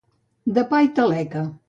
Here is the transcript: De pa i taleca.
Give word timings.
De 0.55 0.63
pa 0.73 0.81
i 0.87 0.91
taleca. 1.01 1.45